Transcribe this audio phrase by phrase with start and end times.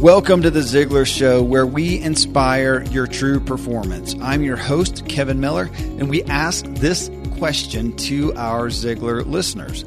[0.00, 4.14] Welcome to the Ziglar Show, where we inspire your true performance.
[4.22, 9.84] I'm your host, Kevin Miller, and we ask this question to our Ziglar listeners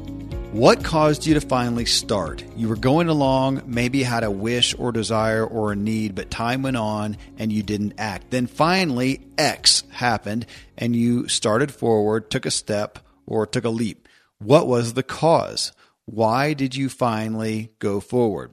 [0.52, 2.44] What caused you to finally start?
[2.54, 6.62] You were going along, maybe had a wish or desire or a need, but time
[6.62, 8.30] went on and you didn't act.
[8.30, 10.46] Then finally, X happened
[10.78, 14.06] and you started forward, took a step, or took a leap.
[14.38, 15.72] What was the cause?
[16.04, 18.52] Why did you finally go forward?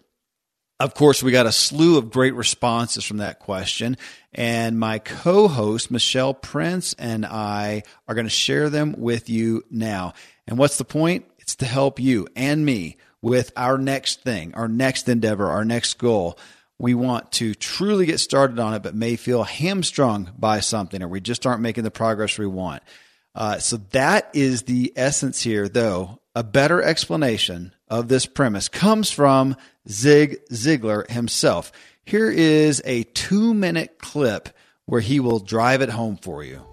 [0.81, 3.97] Of course, we got a slew of great responses from that question.
[4.33, 9.63] And my co host, Michelle Prince, and I are going to share them with you
[9.69, 10.13] now.
[10.47, 11.25] And what's the point?
[11.37, 15.99] It's to help you and me with our next thing, our next endeavor, our next
[15.99, 16.39] goal.
[16.79, 21.07] We want to truly get started on it, but may feel hamstrung by something, or
[21.07, 22.81] we just aren't making the progress we want.
[23.35, 26.21] Uh, so that is the essence here, though.
[26.33, 29.55] A better explanation of this premise comes from
[29.87, 31.73] Zig Ziglar himself.
[32.05, 34.49] Here is a two minute clip
[34.85, 36.65] where he will drive it home for you.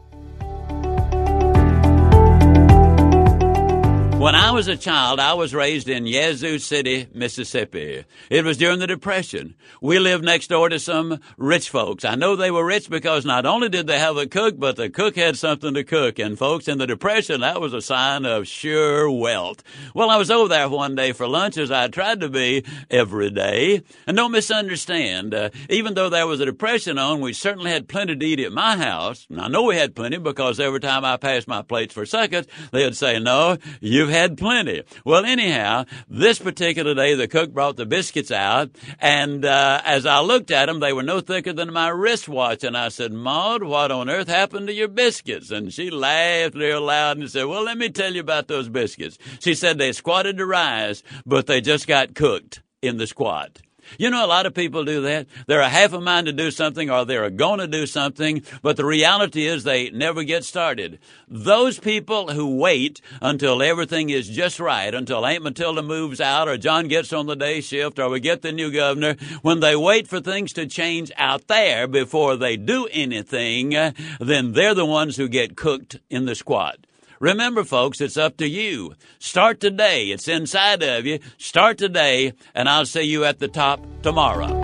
[4.19, 8.05] When I was a child, I was raised in Yazoo City, Mississippi.
[8.29, 9.55] It was during the Depression.
[9.81, 12.05] We lived next door to some rich folks.
[12.05, 14.91] I know they were rich because not only did they have a cook, but the
[14.91, 16.19] cook had something to cook.
[16.19, 19.63] And folks, in the Depression, that was a sign of sure wealth.
[19.95, 23.31] Well, I was over there one day for lunch as I tried to be every
[23.31, 23.83] day.
[24.09, 28.17] And don't misunderstand, uh, even though there was a Depression on, we certainly had plenty
[28.17, 29.29] to eat at my house.
[29.31, 32.49] And I know we had plenty because every time I passed my plates for seconds,
[32.73, 34.85] they'd say, no, you You've had plenty.
[35.05, 38.71] Well, anyhow, this particular day, the cook brought the biscuits out,
[39.01, 42.65] and uh, as I looked at them, they were no thicker than my wristwatch.
[42.65, 45.51] And I said, Maud, what on earth happened to your biscuits?
[45.51, 49.19] And she laughed real loud and said, Well, let me tell you about those biscuits.
[49.41, 53.61] She said they squatted to rise, but they just got cooked in the squat.
[53.97, 55.27] You know, a lot of people do that.
[55.47, 58.77] They're a half a mind to do something or they're going to do something, but
[58.77, 60.99] the reality is they never get started.
[61.29, 66.59] Those people who wait until everything is just right, until Aunt Matilda moves out or
[66.59, 70.09] John gets on the day shift or we get the new governor, when they wait
[70.09, 73.71] for things to change out there before they do anything,
[74.21, 76.79] then they're the ones who get cooked in the squat.
[77.21, 78.95] Remember, folks, it's up to you.
[79.19, 80.07] Start today.
[80.07, 81.19] It's inside of you.
[81.37, 84.55] Start today, and I'll see you at the top tomorrow.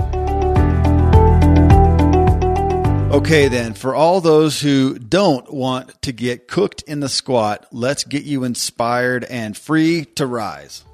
[3.13, 8.03] Okay, then, for all those who don't want to get cooked in the squat, let's
[8.03, 10.85] get you inspired and free to rise.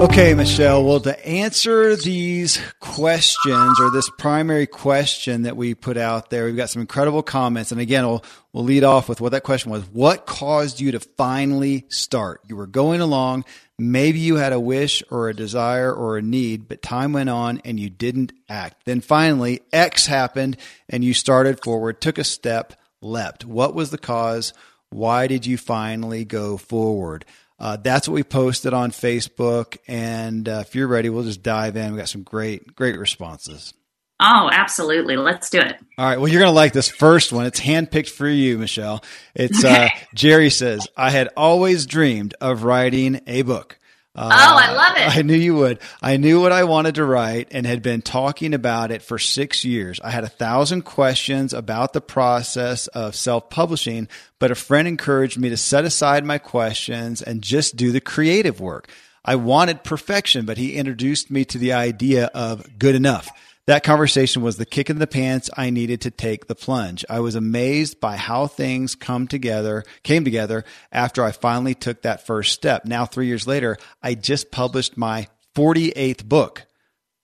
[0.00, 0.84] Okay, Michelle.
[0.84, 6.56] Well, to answer these questions or this primary question that we put out there, we've
[6.56, 7.72] got some incredible comments.
[7.72, 9.82] And again, we'll, we'll lead off with what that question was.
[9.86, 12.42] What caused you to finally start?
[12.46, 13.44] You were going along.
[13.76, 17.60] Maybe you had a wish or a desire or a need, but time went on
[17.64, 18.84] and you didn't act.
[18.84, 22.72] Then finally, X happened and you started forward, took a step,
[23.02, 23.44] leapt.
[23.44, 24.52] What was the cause?
[24.90, 27.24] Why did you finally go forward?
[27.58, 29.78] Uh, that's what we posted on Facebook.
[29.88, 31.92] And uh, if you're ready, we'll just dive in.
[31.92, 33.74] We got some great, great responses.
[34.20, 35.16] Oh, absolutely.
[35.16, 35.76] Let's do it.
[35.96, 36.18] All right.
[36.18, 37.46] Well, you're going to like this first one.
[37.46, 39.04] It's handpicked for you, Michelle.
[39.34, 43.77] It's uh, Jerry says, I had always dreamed of writing a book.
[44.18, 45.16] Uh, oh, I love it.
[45.16, 45.78] I knew you would.
[46.02, 49.64] I knew what I wanted to write and had been talking about it for six
[49.64, 50.00] years.
[50.00, 54.08] I had a thousand questions about the process of self publishing,
[54.40, 58.60] but a friend encouraged me to set aside my questions and just do the creative
[58.60, 58.90] work.
[59.24, 63.30] I wanted perfection, but he introduced me to the idea of good enough.
[63.68, 67.04] That conversation was the kick in the pants I needed to take the plunge.
[67.10, 72.26] I was amazed by how things come together, came together after I finally took that
[72.26, 72.86] first step.
[72.86, 76.64] Now, three years later, I just published my 48th book.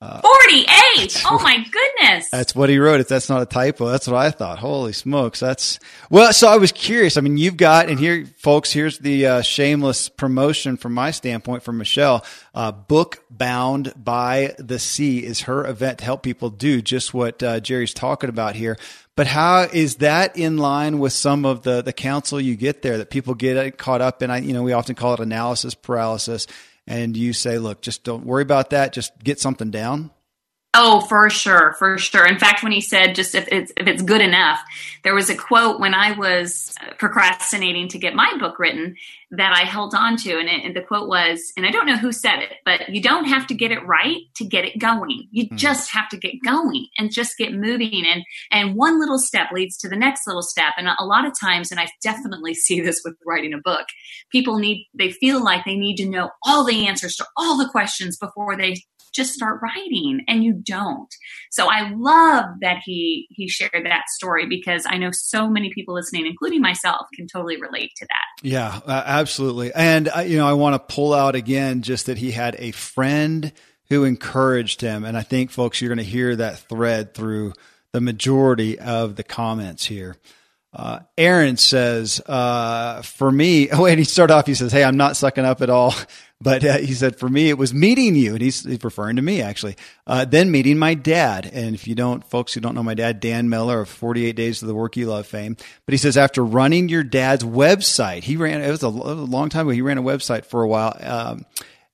[0.01, 1.23] 48.
[1.27, 2.29] Oh my goodness.
[2.31, 3.01] That's what he wrote.
[3.01, 4.59] If that's not a typo, that's what I thought.
[4.59, 5.41] Holy smokes.
[5.41, 5.79] That's
[6.11, 7.17] well, so I was curious.
[7.17, 11.63] I mean, you've got, and here, folks, here's the uh, shameless promotion from my standpoint
[11.63, 12.25] from Michelle.
[12.55, 17.43] Uh, Book Bound by the Sea is her event to help people do just what
[17.43, 18.77] uh, Jerry's talking about here.
[19.17, 22.99] But how is that in line with some of the, the counsel you get there
[22.99, 24.31] that people get caught up in?
[24.31, 26.49] I, you know, we often call it analysis paralysis
[26.87, 28.93] and you say, look, just don't worry about that.
[28.93, 30.11] Just get something down?
[30.77, 32.27] Oh, for sure, for sure.
[32.27, 34.59] In fact, when he said just if it's if it's good enough,
[35.05, 38.97] there was a quote when I was procrastinating to get my book written
[39.31, 41.97] that I held on to, and, it, and the quote was, and I don't know
[41.97, 45.29] who said it, but you don't have to get it right to get it going.
[45.31, 45.57] You mm.
[45.57, 49.77] just have to get going and just get moving, and and one little step leads
[49.79, 50.75] to the next little step.
[50.77, 53.87] And a lot of times, and I definitely see this with writing a book,
[54.33, 57.69] people need they feel like they need to know all the answers to all the
[57.69, 58.75] questions before they
[59.15, 61.15] just start writing and you don't.
[61.51, 65.95] So I love that he he shared that story because I know so many people
[65.95, 68.47] listening including myself can totally relate to that.
[68.47, 69.73] Yeah, uh, absolutely.
[69.75, 72.73] And uh, you know, I want to pull out again just that he had a
[72.73, 73.53] friend
[73.89, 77.53] who encouraged him and I think folks you're going to hear that thread through
[77.93, 80.17] the majority of the comments here.
[80.75, 84.97] Uh, Aaron says, uh, for me, oh, and he started off, he says, Hey, I'm
[84.97, 85.95] not sucking up at all.
[86.41, 88.33] But uh, he said, for me, it was meeting you.
[88.33, 89.77] And he's, he's referring to me, actually.
[90.07, 91.51] Uh, then meeting my dad.
[91.51, 94.61] And if you don't, folks who don't know my dad, Dan Miller of 48 Days
[94.61, 95.57] of the Work You Love fame.
[95.87, 99.67] But he says, after running your dad's website, he ran, it was a, long time
[99.67, 100.95] ago, he ran a website for a while.
[101.01, 101.47] Um,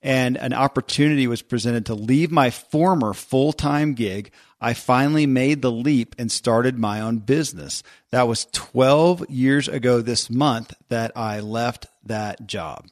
[0.02, 4.32] and an opportunity was presented to leave my former full time gig.
[4.60, 7.82] I finally made the leap and started my own business.
[8.10, 12.86] That was 12 years ago this month that I left that job.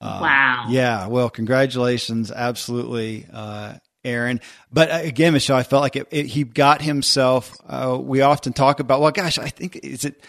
[0.00, 0.66] Uh, wow.
[0.68, 1.08] Yeah.
[1.08, 2.30] Well, congratulations.
[2.30, 3.26] Absolutely.
[3.32, 3.74] Uh,
[4.04, 4.40] Aaron.
[4.72, 7.56] But uh, again, Michelle, I felt like it, it, he got himself.
[7.68, 10.22] Uh, we often talk about, well, gosh, I think is it.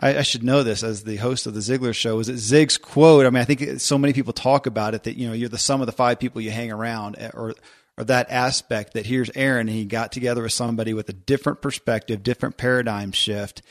[0.00, 2.18] I, I, should know this as the host of the Ziglar Show.
[2.18, 3.26] Is it Zig's quote?
[3.26, 5.56] I mean, I think so many people talk about it that you know you're the
[5.56, 7.54] sum of the five people you hang around, eh, or
[7.96, 8.94] or that aspect.
[8.94, 9.68] That here's Aaron.
[9.68, 13.62] he got together with somebody with a different perspective, different paradigm shift,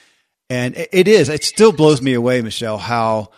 [0.50, 1.30] and it, it is.
[1.30, 3.30] It still blows me away, Michelle, how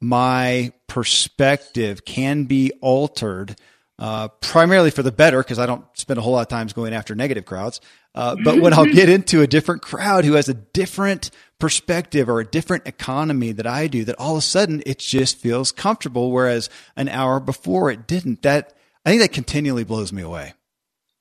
[0.00, 3.56] my perspective can be altered
[3.98, 6.92] uh, primarily for the better because I don't spend a whole lot of times going
[6.92, 7.80] after negative crowds.
[8.14, 11.30] Uh, but when I'll get into a different crowd who has a different
[11.60, 15.38] perspective or a different economy that I do, that all of a sudden it just
[15.38, 18.42] feels comfortable, whereas an hour before it didn't.
[18.42, 20.54] That I think that continually blows me away.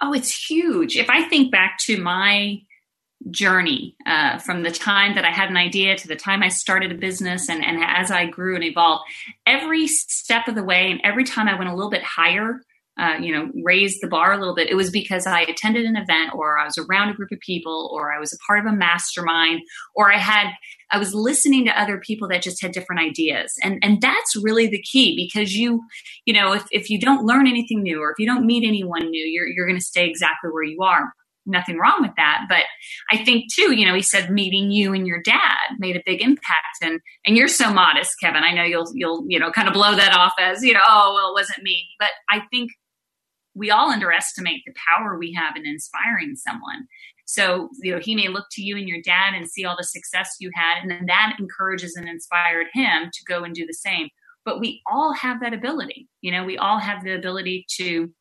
[0.01, 0.95] Oh, it's huge.
[0.95, 2.61] If I think back to my
[3.29, 6.91] journey uh, from the time that I had an idea to the time I started
[6.91, 9.03] a business and, and as I grew and evolved,
[9.45, 12.61] every step of the way and every time I went a little bit higher,
[12.99, 15.95] uh, you know, raised the bar a little bit, it was because I attended an
[15.95, 18.65] event or I was around a group of people or I was a part of
[18.65, 19.61] a mastermind
[19.95, 20.51] or I had,
[20.91, 23.53] I was listening to other people that just had different ideas.
[23.63, 25.81] And, and that's really the key because you,
[26.25, 29.09] you know, if, if you don't learn anything new or if you don't meet anyone
[29.09, 31.13] new, you're, you're going to stay exactly where you are.
[31.45, 32.45] Nothing wrong with that.
[32.47, 32.65] But
[33.11, 36.21] i think too you know he said meeting you and your dad made a big
[36.21, 36.77] impact.
[36.83, 38.43] And and you're so modest kevin.
[38.43, 41.13] I know you'll you'll you know kind of blow that off as you know oh
[41.15, 41.87] well it wasn't me.
[41.97, 42.69] But i think
[43.53, 46.87] we all underestimate the power we have in inspiring someone
[47.31, 49.83] so you know he may look to you and your dad and see all the
[49.83, 53.73] success you had and then that encourages and inspired him to go and do the
[53.73, 54.09] same
[54.45, 58.11] but we all have that ability you know we all have the ability to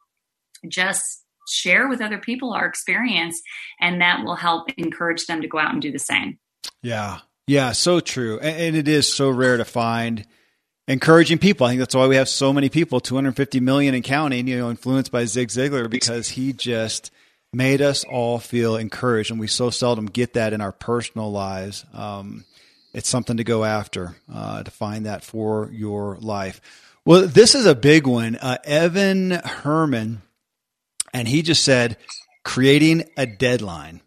[0.69, 3.41] just share with other people our experience,
[3.81, 6.39] and that will help encourage them to go out and do the same.
[6.83, 7.19] Yeah.
[7.47, 7.73] Yeah.
[7.73, 8.39] So true.
[8.39, 10.27] And it is so rare to find
[10.87, 11.67] encouraging people.
[11.67, 14.71] I think that's why we have so many people, 250 million in counting, you know,
[14.71, 17.11] influenced by Zig Ziglar because he just
[17.53, 19.31] made us all feel encouraged.
[19.31, 21.85] And we so seldom get that in our personal lives.
[21.93, 22.45] Um,
[22.93, 26.61] it's something to go after, uh, to find that for your life.
[27.05, 28.37] Well, this is a big one.
[28.37, 30.23] Uh, Evan Herman
[31.13, 31.97] and he just said
[32.45, 34.01] creating a deadline.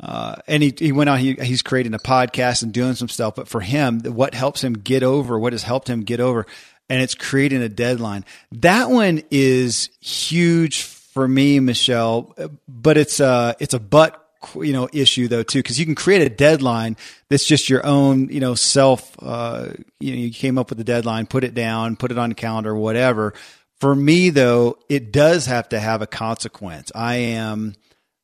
[0.00, 3.34] Uh, and he, he went on, he, he's creating a podcast and doing some stuff.
[3.34, 6.46] But for him, what helps him get over, what has helped him get over,
[6.88, 8.24] and it's creating a deadline.
[8.52, 10.82] That one is huge
[11.18, 12.34] for me, Michelle,
[12.68, 16.22] but it's a, it's a but you know issue though too because you can create
[16.22, 16.96] a deadline
[17.28, 19.66] that's just your own you know self uh,
[19.98, 22.36] you know you came up with a deadline put it down put it on the
[22.36, 23.34] calendar whatever
[23.80, 26.90] for me, though, it does have to have a consequence.
[26.94, 27.74] I am,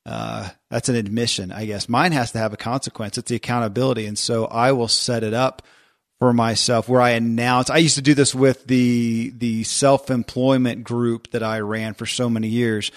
[0.05, 1.89] uh, that's an admission, I guess.
[1.89, 3.19] Mine has to have a consequence.
[3.19, 4.07] It's the accountability.
[4.07, 5.63] And so I will set it up
[6.19, 7.71] for myself where I announce.
[7.71, 12.07] I used to do this with the, the self employment group that I ran for
[12.07, 12.91] so many years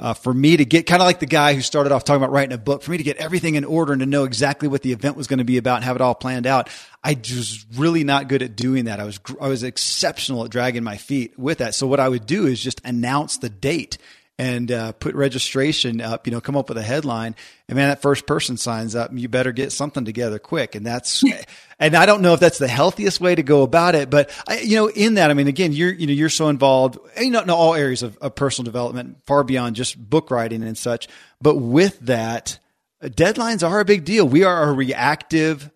[0.00, 2.32] uh, for me to get kind of like the guy who started off talking about
[2.32, 4.80] writing a book, for me to get everything in order and to know exactly what
[4.80, 6.70] the event was going to be about and have it all planned out.
[7.04, 8.98] I was really not good at doing that.
[8.98, 11.74] I was, I was exceptional at dragging my feet with that.
[11.74, 13.98] So what I would do is just announce the date
[14.40, 17.36] and uh, put registration up, you know, come up with a headline,
[17.68, 20.74] and man, that first person signs up, you better get something together quick.
[20.74, 21.22] And that's,
[21.78, 24.60] and I don't know if that's the healthiest way to go about it, but I,
[24.60, 27.42] you know, in that, I mean, again, you're, you know, you're so involved, you know,
[27.42, 31.06] in all areas of, of personal development, far beyond just book writing and such.
[31.42, 32.58] But with that,
[33.02, 34.26] deadlines are a big deal.
[34.26, 35.70] We are a reactive,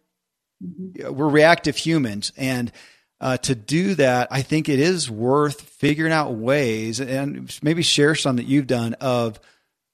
[0.65, 1.15] mm-hmm.
[1.15, 2.73] we're reactive humans, and
[3.21, 8.15] uh, to do that, I think it is worth figuring out ways and maybe share
[8.15, 9.41] some that you've done of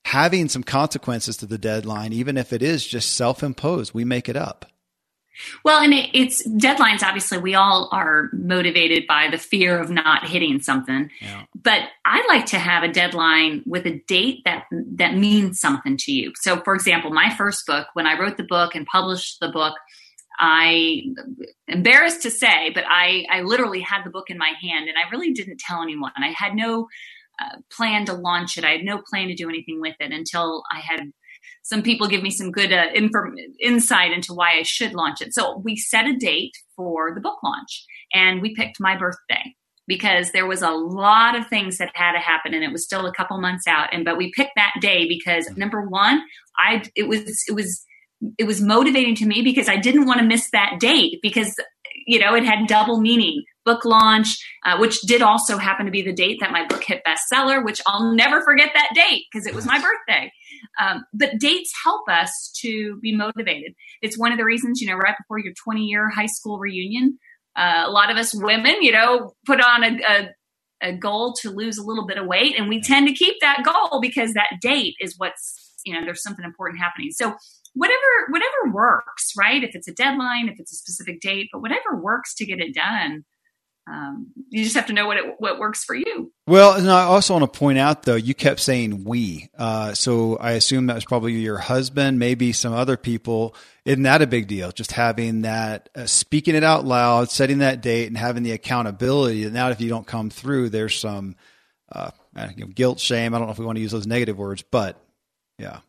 [0.05, 3.95] having some consequences to the deadline, even if it is just self imposed.
[3.95, 4.67] We make it up.
[5.65, 7.03] Well, and it, it's deadlines.
[7.03, 11.11] Obviously, we all are motivated by the fear of not hitting something.
[11.21, 11.45] Yeah.
[11.55, 16.13] But I like to have a deadline with a date that that means something to
[16.13, 16.33] you.
[16.41, 19.75] So, for example, my first book, when I wrote the book and published the book,
[20.41, 21.03] I
[21.69, 25.09] embarrassed to say, but I I literally had the book in my hand, and I
[25.11, 26.13] really didn't tell anyone.
[26.17, 26.89] I had no
[27.41, 28.65] uh, plan to launch it.
[28.65, 31.13] I had no plan to do anything with it until I had
[31.63, 35.35] some people give me some good uh, inform- insight into why I should launch it.
[35.35, 39.55] So we set a date for the book launch and we picked my birthday
[39.87, 43.07] because there was a lot of things that had to happen and it was still
[43.07, 46.23] a couple months out and but we picked that day because number 1
[46.59, 47.85] I it was it was
[48.39, 51.55] it was motivating to me because I didn't want to miss that date because
[52.07, 54.29] you know it had double meaning book launch
[54.65, 57.81] uh, which did also happen to be the date that my book hit bestseller which
[57.87, 60.31] I'll never forget that date because it was my birthday
[60.81, 63.75] um, but dates help us to be motivated.
[64.03, 67.19] It's one of the reasons, you know, right before your 20 year high school reunion,
[67.57, 70.29] uh, a lot of us women, you know, put on a, a,
[70.83, 73.63] a goal to lose a little bit of weight, and we tend to keep that
[73.65, 77.11] goal because that date is what's, you know, there's something important happening.
[77.11, 77.35] So
[77.75, 77.97] whatever
[78.31, 79.63] whatever works, right?
[79.63, 82.75] If it's a deadline, if it's a specific date, but whatever works to get it
[82.75, 83.25] done
[83.91, 86.33] um, you just have to know what it, what works for you.
[86.47, 90.37] Well, and I also want to point out though, you kept saying we, uh, so
[90.37, 93.55] I assume that was probably your husband, maybe some other people.
[93.85, 94.71] Isn't that a big deal?
[94.71, 99.45] Just having that, uh, speaking it out loud, setting that date, and having the accountability.
[99.45, 101.35] And now, if you don't come through, there's some
[101.91, 102.11] uh,
[102.75, 103.35] guilt, shame.
[103.35, 105.03] I don't know if we want to use those negative words, but
[105.59, 105.81] yeah.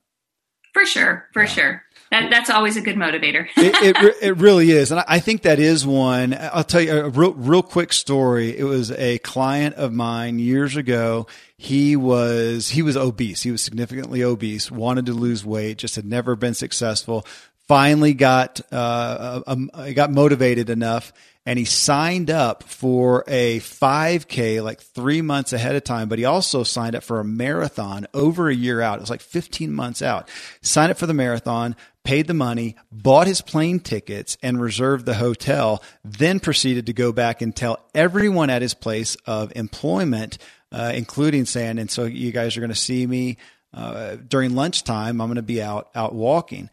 [0.74, 1.50] For sure, for yeah.
[1.50, 1.84] sure.
[2.12, 3.48] That, that's always a good motivator.
[3.56, 4.92] it, it, it, really is.
[4.92, 6.38] And I think that is one.
[6.38, 8.58] I'll tell you a real, real quick story.
[8.58, 11.28] It was a client of mine years ago.
[11.56, 13.44] He was, he was obese.
[13.44, 17.26] He was significantly obese, wanted to lose weight, just had never been successful.
[17.68, 21.14] Finally got, uh, um, got motivated enough
[21.46, 26.26] and he signed up for a 5K like three months ahead of time, but he
[26.26, 29.00] also signed up for a marathon over a year out.
[29.00, 30.30] It was like 15 months out.
[30.62, 35.16] Signed up for the marathon, paid the money, bought his plane tickets, and reserved the
[35.16, 40.38] hotel, then proceeded to go back and tell everyone at his place of employment,
[40.72, 43.38] uh, including saying, and so you guys are going to see me
[43.74, 45.20] uh, during lunchtime.
[45.20, 46.70] I'm going to be out out walking.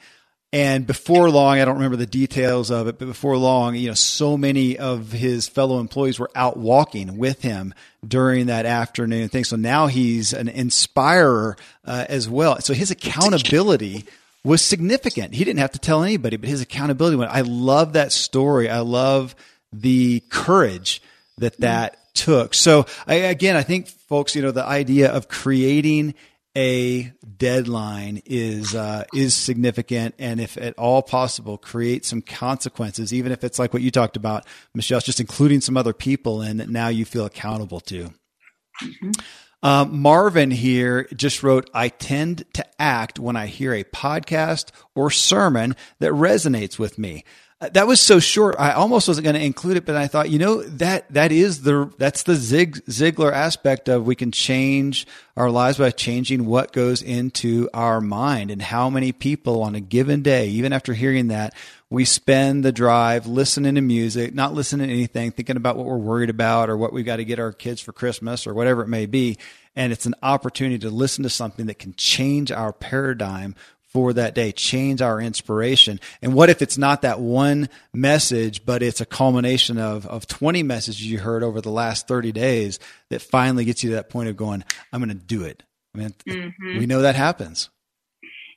[0.51, 3.95] And before long, I don't remember the details of it, but before long, you know,
[3.95, 7.75] so many of his fellow employees were out walking with him
[8.07, 9.45] during that afternoon thing.
[9.45, 12.59] So now he's an inspirer uh, as well.
[12.61, 14.07] So his accountability
[14.43, 15.35] was significant.
[15.35, 17.31] He didn't have to tell anybody, but his accountability went.
[17.31, 18.71] I love that story.
[18.71, 19.35] I love
[19.71, 21.03] the courage
[21.37, 22.55] that that took.
[22.55, 26.15] So I, again, I think folks, you know, the idea of creating
[26.59, 33.31] a deadline is uh, is significant, and if at all possible, create some consequences, even
[33.31, 36.69] if it's like what you talked about, Michelle, just including some other people in that
[36.69, 38.13] now you feel accountable to.
[38.83, 39.11] Mm-hmm.
[39.63, 45.11] Uh, Marvin here just wrote, I tend to act when I hear a podcast or
[45.13, 47.25] sermon that resonates with me
[47.61, 48.55] Uh, that was so short.
[48.57, 51.63] I almost wasn't going to include it, but I thought, you know, that, that is
[51.63, 56.73] the, that's the Zig Ziglar aspect of we can change our lives by changing what
[56.73, 61.29] goes into our mind and how many people on a given day, even after hearing
[61.29, 61.53] that,
[61.91, 65.97] we spend the drive listening to music, not listening to anything, thinking about what we're
[65.97, 68.89] worried about or what we've got to get our kids for Christmas or whatever it
[68.89, 69.37] may be.
[69.75, 73.57] And it's an opportunity to listen to something that can change our paradigm
[73.89, 75.99] for that day, change our inspiration.
[76.21, 80.63] And what if it's not that one message, but it's a culmination of, of 20
[80.63, 82.79] messages you heard over the last 30 days
[83.11, 85.63] that finally gets you to that point of going, I'm going to do it.
[85.95, 86.79] I mean, mm-hmm.
[86.79, 87.71] we know that happens.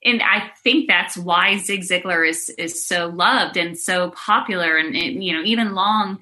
[0.04, 4.78] And I think that's why Zig Ziglar is, is so loved and so popular.
[4.78, 6.20] And, it, you know, even long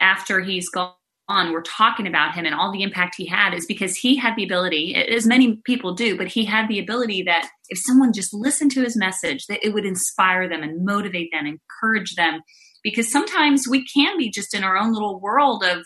[0.00, 0.92] after he's gone
[1.28, 4.34] on we're talking about him and all the impact he had is because he had
[4.36, 8.32] the ability as many people do but he had the ability that if someone just
[8.32, 12.40] listened to his message that it would inspire them and motivate them encourage them
[12.82, 15.84] because sometimes we can be just in our own little world of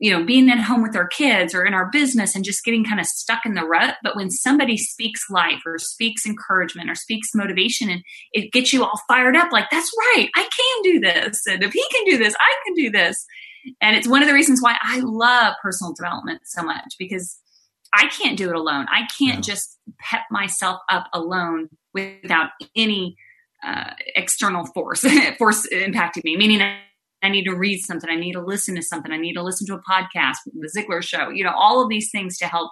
[0.00, 2.84] you know, being at home with our kids or in our business and just getting
[2.84, 3.96] kind of stuck in the rut.
[4.02, 8.82] But when somebody speaks life or speaks encouragement or speaks motivation and it gets you
[8.82, 11.42] all fired up, like, that's right, I can do this.
[11.46, 13.26] And if he can do this, I can do this.
[13.80, 17.38] And it's one of the reasons why I love personal development so much because
[17.94, 18.86] I can't do it alone.
[18.90, 19.42] I can't no.
[19.42, 23.16] just pep myself up alone without any
[23.64, 25.04] uh, external force
[25.38, 26.36] force impacting me.
[26.36, 26.62] Meaning,
[27.22, 28.08] I need to read something.
[28.08, 29.12] I need to listen to something.
[29.12, 31.28] I need to listen to a podcast, the Ziglar Show.
[31.28, 32.70] You know, all of these things to help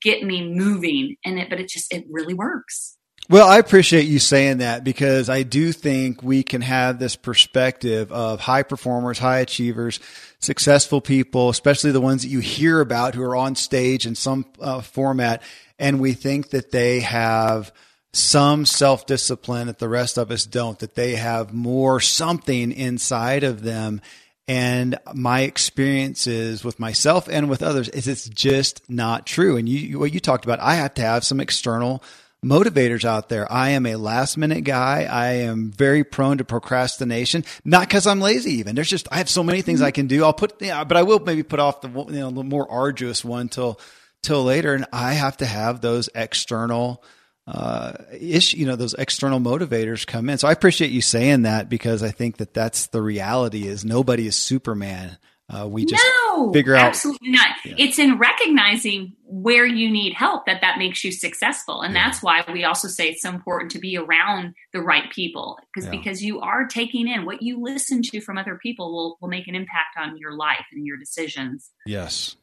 [0.00, 1.16] get me moving.
[1.24, 2.96] And it, but it just it really works.
[3.32, 8.12] Well, I appreciate you saying that because I do think we can have this perspective
[8.12, 10.00] of high performers, high achievers,
[10.38, 14.44] successful people, especially the ones that you hear about who are on stage in some
[14.60, 15.42] uh, format.
[15.78, 17.72] And we think that they have
[18.12, 23.44] some self discipline that the rest of us don't, that they have more something inside
[23.44, 24.02] of them.
[24.46, 29.56] And my experiences with myself and with others is it's just not true.
[29.56, 32.02] And you, what you talked about, I have to have some external
[32.44, 33.50] motivators out there.
[33.50, 35.04] I am a last minute guy.
[35.04, 38.74] I am very prone to procrastination, not because I'm lazy even.
[38.74, 40.24] There's just, I have so many things I can do.
[40.24, 43.24] I'll put, yeah, but I will maybe put off the, you know, the more arduous
[43.24, 43.78] one till,
[44.22, 44.74] till later.
[44.74, 47.02] And I have to have those external,
[47.46, 50.38] uh, issue, you know, those external motivators come in.
[50.38, 54.26] So I appreciate you saying that because I think that that's the reality is nobody
[54.26, 55.16] is Superman.
[55.50, 57.48] Uh, we just no, figure out absolutely not.
[57.64, 57.74] Yeah.
[57.76, 62.04] It's in recognizing where you need help that that makes you successful, and yeah.
[62.04, 65.86] that's why we also say it's so important to be around the right people because
[65.86, 65.98] yeah.
[65.98, 69.46] because you are taking in what you listen to from other people will will make
[69.46, 71.70] an impact on your life and your decisions.
[71.84, 72.36] Yes,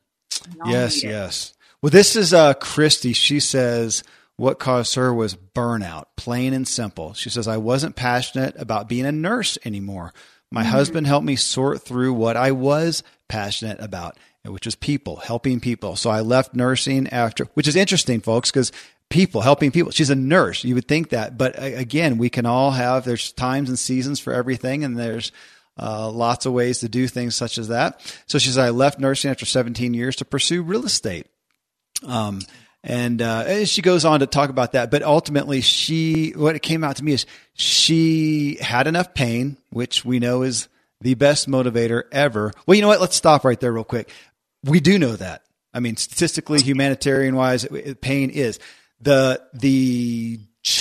[0.66, 1.54] yes, yes.
[1.82, 3.14] Well, this is uh, Christy.
[3.14, 4.04] She says
[4.40, 7.14] what caused her was burnout, plain and simple.
[7.14, 10.14] She says I wasn't passionate about being a nurse anymore.
[10.52, 10.72] My mm-hmm.
[10.72, 15.96] husband helped me sort through what I was passionate about, which was people, helping people.
[15.96, 18.72] So I left nursing after, which is interesting, folks, because
[19.10, 19.92] people, helping people.
[19.92, 20.64] She's a nurse.
[20.64, 21.38] You would think that.
[21.38, 25.32] But again, we can all have, there's times and seasons for everything, and there's
[25.78, 28.02] uh, lots of ways to do things such as that.
[28.28, 31.28] So she said, I left nursing after 17 years to pursue real estate.
[32.06, 32.42] Um,
[32.84, 34.90] and, uh, she goes on to talk about that.
[34.92, 40.06] But ultimately, she, what it came out to me is she had enough pain, which
[40.06, 40.68] we know is
[41.02, 42.54] the best motivator ever.
[42.66, 43.02] Well, you know what?
[43.02, 44.10] Let's stop right there real quick.
[44.64, 45.44] We do know that.
[45.74, 47.68] I mean, statistically, humanitarian wise,
[48.02, 48.60] pain is
[49.02, 50.40] the, the,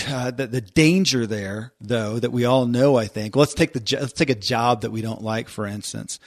[0.08, 3.36] uh, the, the danger there, though, that we all know, I think.
[3.36, 6.18] Let's take the, let's take a job that we don't like, for instance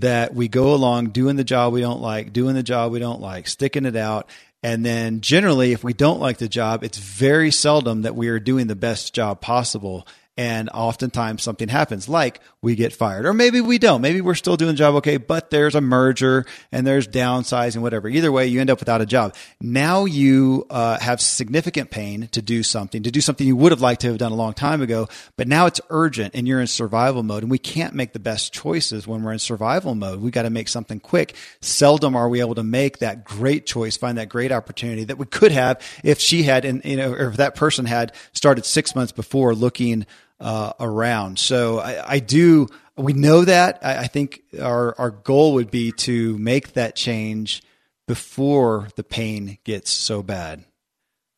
[0.00, 3.20] that we go along doing the job we don't like, doing the job we don't
[3.20, 4.28] like, sticking it out,
[4.66, 8.40] and then generally, if we don't like the job, it's very seldom that we are
[8.40, 10.08] doing the best job possible.
[10.38, 14.02] And oftentimes something happens, like we get fired, or maybe we don't.
[14.02, 18.06] Maybe we're still doing the job okay, but there's a merger and there's downsizing, whatever.
[18.08, 19.34] Either way, you end up without a job.
[19.62, 23.80] Now you uh, have significant pain to do something, to do something you would have
[23.80, 26.66] liked to have done a long time ago, but now it's urgent and you're in
[26.66, 27.42] survival mode.
[27.42, 30.20] And we can't make the best choices when we're in survival mode.
[30.20, 31.34] We got to make something quick.
[31.62, 35.24] Seldom are we able to make that great choice, find that great opportunity that we
[35.24, 38.94] could have if she had, and you know, or if that person had started six
[38.94, 40.04] months before looking
[40.40, 41.38] uh, around.
[41.38, 42.68] So I, I, do.
[42.96, 43.78] We know that.
[43.82, 47.62] I, I, think our our goal would be to make that change
[48.06, 50.64] before the pain gets so bad.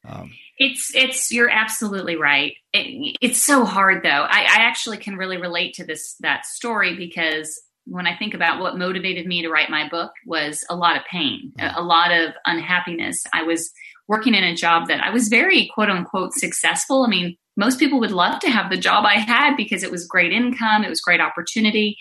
[0.06, 2.54] Um, it's it's you're absolutely right.
[2.72, 4.08] It, it's so hard though.
[4.08, 8.60] I, I actually can really relate to this that story because when I think about
[8.60, 12.12] what motivated me to write my book was a lot of pain, a, a lot
[12.12, 13.22] of unhappiness.
[13.32, 13.70] I was
[14.08, 17.04] working in a job that I was very quote unquote successful.
[17.04, 20.06] I mean, most people would love to have the job I had because it was
[20.06, 21.98] great income, it was great opportunity.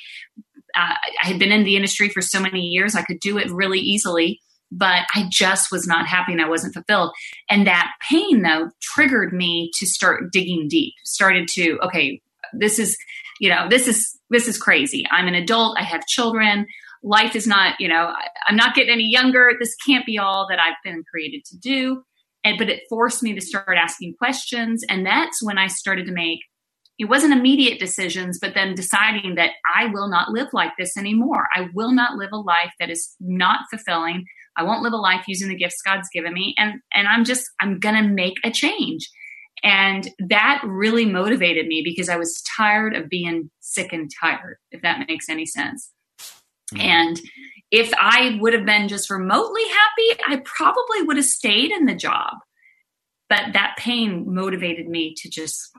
[0.75, 0.93] Uh,
[1.23, 3.79] I had been in the industry for so many years, I could do it really
[3.79, 4.39] easily,
[4.71, 7.11] but I just was not happy and I wasn't fulfilled.
[7.49, 12.21] And that pain, though, triggered me to start digging deep, started to, okay,
[12.53, 12.95] this is,
[13.41, 15.05] you know, this is, this is crazy.
[15.09, 16.67] I'm an adult, I have children.
[17.01, 19.53] Life is not, you know, I, I'm not getting any younger.
[19.59, 22.03] This can't be all that I've been created to do
[22.47, 24.83] and but it forced me to start asking questions.
[24.89, 26.39] And that's when i started to make
[26.99, 31.47] it wasn't immediate decisions but then deciding that i will not live like this anymore.
[31.53, 34.25] I will not live a life that is not fulfilling.
[34.55, 36.55] I won't live a life using the gifts god's given me.
[36.57, 39.09] And and i'm just i'm gonna make a change.
[39.63, 44.81] And that really motivated me because i was tired of being sick and tired if
[44.81, 45.91] that makes any sense.
[46.73, 46.81] Mm-hmm.
[46.81, 47.21] and
[47.71, 51.95] if I would have been just remotely happy, I probably would have stayed in the
[51.95, 52.33] job.
[53.29, 55.71] But that pain motivated me to just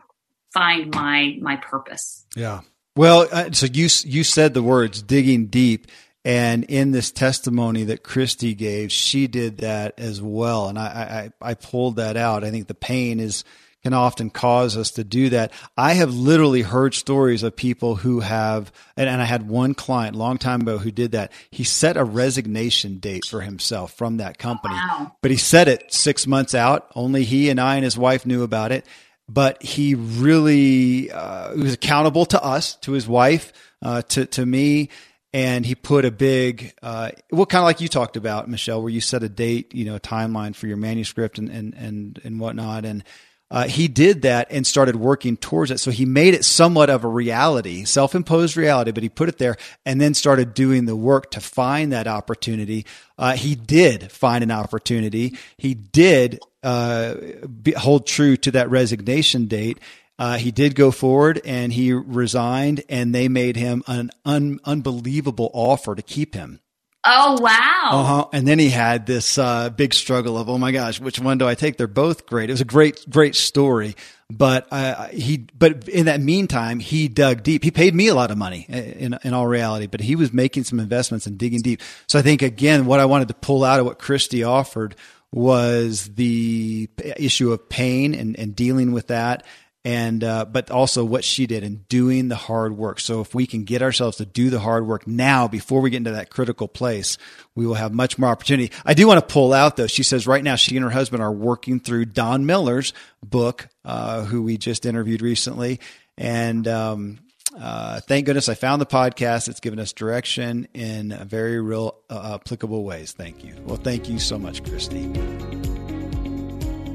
[0.53, 2.27] find my my purpose.
[2.37, 2.61] Yeah.
[2.97, 5.87] Well, uh, so you you said the words digging deep
[6.25, 10.69] And in this testimony that Christy gave, she did that as well.
[10.69, 12.45] And I, I, I pulled that out.
[12.45, 13.45] I think the pain is
[13.83, 15.53] can often cause us to do that.
[15.77, 20.17] I have literally heard stories of people who have, and, and I had one client
[20.17, 21.31] a long time ago who did that.
[21.51, 25.13] He set a resignation date for himself from that company, Wow.
[25.23, 26.91] but he set it six months out.
[26.95, 28.85] Only he and I and his wife knew about it.
[29.31, 34.89] But he really uh, was accountable to us, to his wife, uh, to to me,
[35.35, 38.91] and he put a big, uh, well, kind of like you talked about, Michelle, where
[38.91, 42.41] you set a date, you know, a timeline for your manuscript and and and and
[42.41, 43.05] whatnot, and
[43.51, 45.79] uh, he did that and started working towards it.
[45.81, 49.57] So he made it somewhat of a reality, self-imposed reality, but he put it there
[49.87, 52.85] and then started doing the work to find that opportunity.
[53.17, 55.37] Uh, he did find an opportunity.
[55.57, 57.15] He did uh,
[57.63, 59.79] be, hold true to that resignation date.
[60.19, 65.51] Uh, he did go forward and he resigned, and they made him an un- unbelievable
[65.55, 66.61] offer to keep him.
[67.11, 67.89] Oh wow!
[67.91, 68.29] Uh-huh.
[68.35, 71.49] And then he had this uh, big struggle of, oh my gosh, which one do
[71.49, 71.79] I take?
[71.79, 72.51] They're both great.
[72.51, 73.97] It was a great, great story.
[74.31, 77.65] But uh, he, but in that meantime, he dug deep.
[77.65, 80.65] He paid me a lot of money in, in all reality, but he was making
[80.65, 81.81] some investments and digging deep.
[82.09, 84.95] So I think again, what I wanted to pull out of what Christy offered
[85.33, 89.47] was the issue of pain and, and dealing with that
[89.85, 93.01] and uh, but also what she did in doing the hard work.
[93.01, 95.99] So if we can get ourselves to do the hard work now before we get
[95.99, 97.17] into that critical place,
[97.55, 98.73] we will have much more opportunity.
[98.85, 99.87] I do want to pull out though.
[99.87, 104.25] She says right now she and her husband are working through Don Miller's book, uh,
[104.25, 105.81] who we just interviewed recently,
[106.17, 106.67] and.
[106.67, 107.21] Um,
[107.59, 109.49] uh, thank goodness I found the podcast.
[109.49, 113.13] It's given us direction in very real, uh, applicable ways.
[113.13, 113.57] Thank you.
[113.65, 115.11] Well, thank you so much, Christy.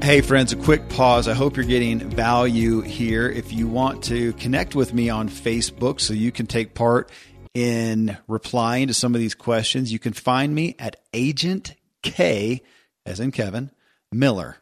[0.04, 1.28] Hey, friends, a quick pause.
[1.28, 3.26] I hope you're getting value here.
[3.26, 7.10] If you want to connect with me on Facebook so you can take part
[7.54, 12.60] in replying to some of these questions, you can find me at Agent K,
[13.06, 13.70] as in Kevin,
[14.12, 14.58] Miller.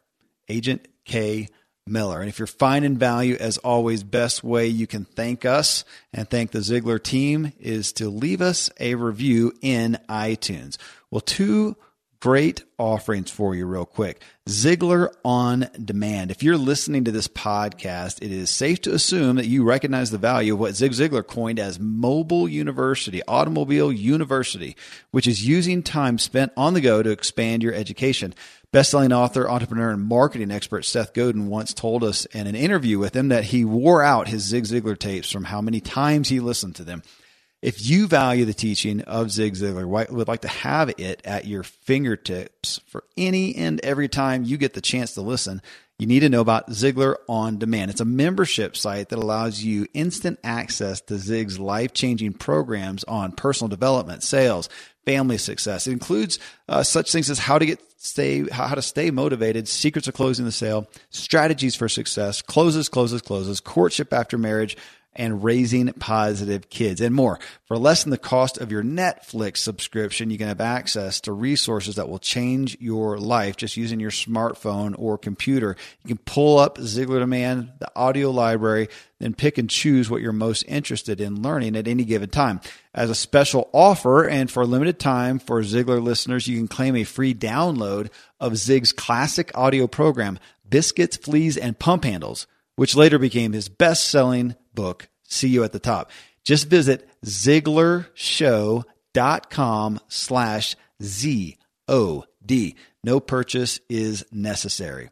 [0.47, 1.49] Agent K
[1.85, 2.21] Miller.
[2.21, 6.51] And if you're finding value, as always, best way you can thank us and thank
[6.51, 10.77] the Ziglar team is to leave us a review in iTunes.
[11.11, 11.75] Well, two
[12.23, 14.21] great offerings for you real quick.
[14.47, 16.31] Ziglar on demand.
[16.31, 20.17] If you're listening to this podcast, it is safe to assume that you recognize the
[20.17, 24.77] value of what Zig Ziglar coined as mobile university, automobile university,
[25.11, 28.33] which is using time spent on the go to expand your education.
[28.71, 33.17] Bestselling author, entrepreneur, and marketing expert Seth Godin once told us in an interview with
[33.17, 36.77] him that he wore out his Zig Ziglar tapes from how many times he listened
[36.77, 37.03] to them.
[37.63, 41.63] If you value the teaching of Zig Ziglar, would like to have it at your
[41.63, 45.61] fingertips for any and every time you get the chance to listen,
[45.97, 47.89] you need to know about Ziglar On Demand.
[47.89, 53.31] It's a membership site that allows you instant access to Zig's life changing programs on
[53.31, 54.67] personal development, sales,
[55.05, 55.87] family success.
[55.87, 60.09] It includes uh, such things as how to get stay how to stay motivated, secrets
[60.09, 64.75] of closing the sale, strategies for success, closes, closes, closes, courtship after marriage,
[65.15, 67.39] and raising positive kids and more.
[67.65, 71.95] For less than the cost of your Netflix subscription, you can have access to resources
[71.95, 75.75] that will change your life just using your smartphone or computer.
[76.03, 80.33] You can pull up Ziglar Demand, the audio library, then pick and choose what you're
[80.33, 82.59] most interested in learning at any given time.
[82.93, 86.95] As a special offer and for a limited time for Ziglar listeners, you can claim
[86.95, 93.19] a free download of Zig's classic audio program, Biscuits, Fleas, and Pump Handles, which later
[93.19, 96.09] became his best selling book, See You at the Top.
[96.43, 102.75] Just visit ZiglarShow.com slash Z-O-D.
[103.03, 105.09] No purchase is necessary.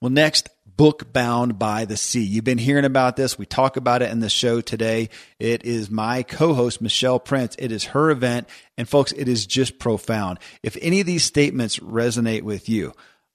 [0.00, 2.22] Well, next, Book Bound by the Sea.
[2.22, 3.38] You've been hearing about this.
[3.38, 5.08] We talk about it in the show today.
[5.38, 7.54] It is my co-host, Michelle Prince.
[7.58, 8.48] It is her event.
[8.76, 10.38] And folks, it is just profound.
[10.62, 12.92] If any of these statements resonate with you,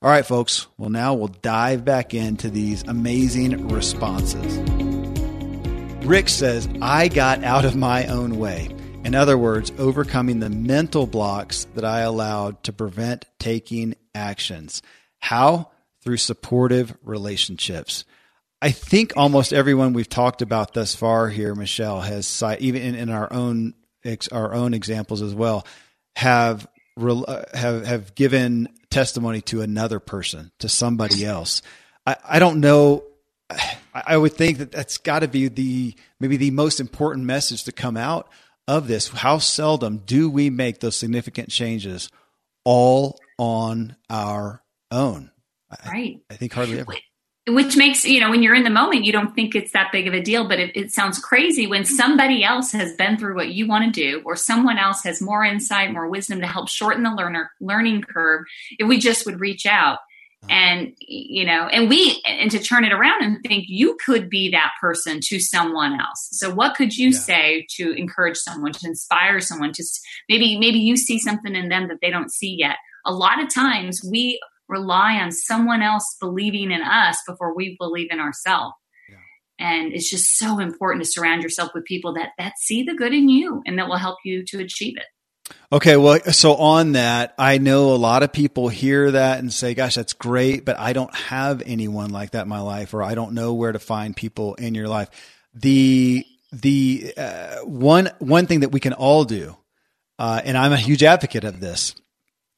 [0.00, 0.66] All right, folks.
[0.78, 4.56] Well, now we'll dive back into these amazing responses.
[6.06, 8.74] Rick says, I got out of my own way.
[9.04, 14.80] In other words, overcoming the mental blocks that I allowed to prevent taking actions.
[15.18, 15.70] How?
[16.02, 18.04] Through supportive relationships.
[18.60, 23.32] I think almost everyone we've talked about thus far here, Michelle, has even in, our
[23.32, 23.74] own
[24.30, 25.66] our own examples as well,
[26.14, 31.62] have uh, have have given testimony to another person, to somebody else.
[32.06, 33.04] I, I don't know.
[33.94, 37.72] I would think that that's got to be the maybe the most important message to
[37.72, 38.28] come out
[38.68, 39.08] of this.
[39.08, 42.08] How seldom do we make those significant changes
[42.64, 45.30] all on our own?
[45.86, 46.20] Right.
[46.30, 46.94] I, I think hardly ever
[47.48, 50.06] which makes you know when you're in the moment you don't think it's that big
[50.06, 53.48] of a deal but it, it, sounds crazy when somebody else has been through what
[53.48, 57.02] you want to do or someone else has more insight more wisdom to help shorten
[57.02, 58.44] the learner learning curve
[58.78, 59.98] if we just would reach out.
[60.44, 60.52] Uh-huh.
[60.52, 64.50] and you know and we and to turn it around and think you could be
[64.50, 67.18] that person to someone else so what could you yeah.
[67.18, 69.84] say to encourage someone to inspire someone to
[70.28, 72.76] maybe maybe you see something in them that they don't see yet
[73.06, 74.40] a lot of times we
[74.72, 78.74] rely on someone else believing in us before we believe in ourselves.
[79.08, 79.16] Yeah.
[79.58, 83.12] And it's just so important to surround yourself with people that that see the good
[83.12, 85.06] in you and that will help you to achieve it.
[85.72, 89.72] Okay, well, so on that, I know a lot of people hear that and say,
[89.72, 93.14] gosh, that's great, but I don't have anyone like that in my life, or I
[93.14, 95.08] don't know where to find people in your life.
[95.54, 99.56] The, the, uh, one, one thing that we can all do,
[100.18, 101.94] uh, and I'm a huge advocate of this,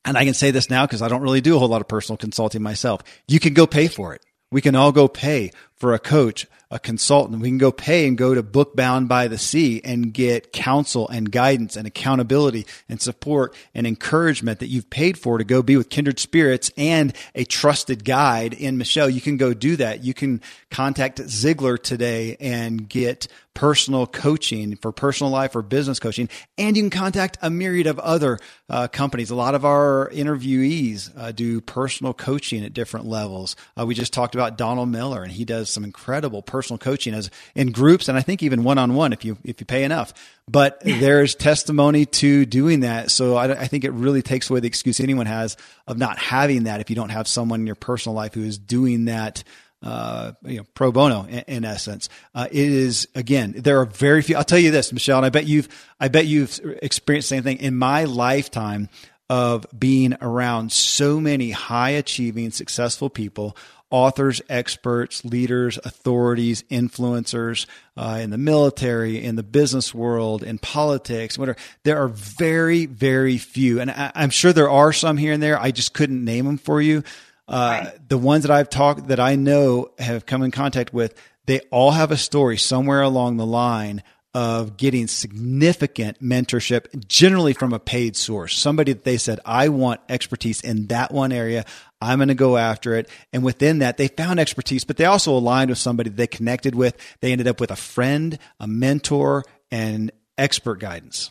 [0.05, 1.89] and I can say this now because I don't really do a whole lot of
[1.89, 3.03] personal consulting myself.
[3.29, 4.23] You can go pay for it.
[4.51, 7.41] We can all go pay for a coach, a consultant.
[7.41, 11.31] We can go pay and go to Bookbound by the Sea and get counsel and
[11.31, 15.89] guidance and accountability and support and encouragement that you've paid for to go be with
[15.89, 19.09] kindred spirits and a trusted guide in Michelle.
[19.09, 20.03] You can go do that.
[20.03, 26.29] You can contact Ziglar today and get personal coaching for personal life or business coaching.
[26.59, 28.39] And you can contact a myriad of other
[28.69, 29.31] uh, companies.
[29.31, 33.57] A lot of our interviewees uh, do personal coaching at different levels.
[33.79, 37.31] Uh, we just talked about Donald Miller, and he does some incredible personal coaching as
[37.55, 40.13] in groups, and I think even one on one if you if you pay enough.
[40.47, 43.11] But there's testimony to doing that.
[43.11, 46.65] So I, I think it really takes away the excuse anyone has of not having
[46.65, 49.43] that if you don't have someone in your personal life who is doing that
[49.85, 52.09] uh, you know, pro bono in, in essence.
[52.35, 54.35] Uh, it is again, there are very few.
[54.35, 55.69] I'll tell you this, Michelle, and I bet you've,
[56.01, 58.89] I bet you've experienced the same thing in my lifetime
[59.29, 63.57] of being around so many high achieving, successful people.
[63.91, 67.67] Authors, experts, leaders, authorities, influencers
[67.97, 71.59] uh, in the military, in the business world, in politics, whatever.
[71.85, 75.61] There are very, very few, and I, I'm sure there are some here and there.
[75.61, 77.05] I just couldn't name them for you
[77.49, 78.09] uh, right.
[78.09, 81.15] The ones that I've talked that I know have come in contact with,
[81.47, 84.03] they all have a story somewhere along the line
[84.35, 88.57] of getting significant mentorship, generally from a paid source.
[88.57, 91.65] Somebody that they said, I want expertise in that one area.
[92.01, 93.09] I'm going to go after it.
[93.33, 96.97] And within that, they found expertise, but they also aligned with somebody they connected with.
[97.21, 101.31] They ended up with a friend, a mentor, and expert guidance.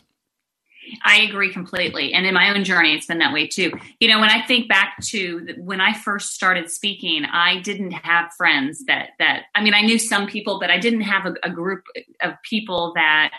[1.04, 2.12] I agree completely.
[2.12, 3.72] And in my own journey, it's been that way too.
[4.00, 8.32] You know, when I think back to when I first started speaking, I didn't have
[8.36, 11.50] friends that, that, I mean, I knew some people, but I didn't have a, a
[11.50, 11.84] group
[12.22, 13.32] of people that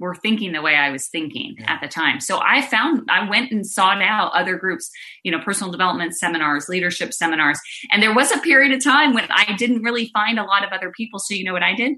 [0.00, 1.72] were thinking the way I was thinking yeah.
[1.72, 2.20] at the time.
[2.20, 4.90] So I found, I went and sought out other groups,
[5.24, 7.58] you know, personal development seminars, leadership seminars.
[7.90, 10.72] And there was a period of time when I didn't really find a lot of
[10.72, 11.18] other people.
[11.18, 11.94] So you know what I did?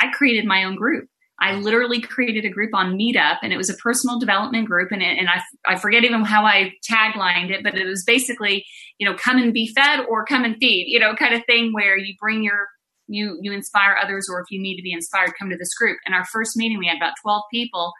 [0.00, 1.08] I created my own group.
[1.42, 4.92] I literally created a group on Meetup, and it was a personal development group.
[4.92, 8.64] And, it, and I, I forget even how I taglined it, but it was basically,
[8.98, 11.72] you know, come and be fed or come and feed, you know, kind of thing
[11.72, 12.68] where you bring your
[13.08, 15.98] you you inspire others, or if you need to be inspired, come to this group.
[16.06, 17.92] And our first meeting, we had about twelve people,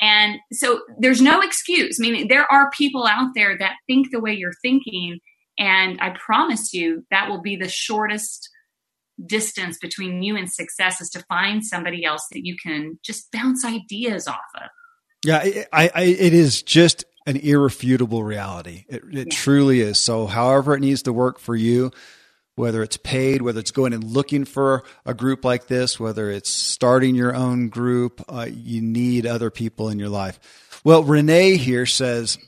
[0.00, 1.98] and so there's no excuse.
[2.00, 5.18] I mean, there are people out there that think the way you're thinking,
[5.58, 8.48] and I promise you that will be the shortest
[9.24, 13.64] distance between you and success is to find somebody else that you can just bounce
[13.64, 14.68] ideas off of.
[15.24, 18.84] Yeah, I, I, it is just an irrefutable reality.
[18.88, 19.32] It, it yeah.
[19.32, 19.98] truly is.
[19.98, 21.90] So, however it needs to work for you,
[22.56, 26.50] whether it's paid, whether it's going and looking for a group like this, whether it's
[26.50, 30.38] starting your own group, uh, you need other people in your life.
[30.84, 32.38] Well, Renee here says,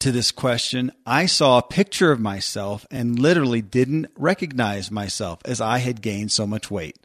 [0.00, 5.60] to this question, I saw a picture of myself and literally didn't recognize myself as
[5.60, 6.96] I had gained so much weight.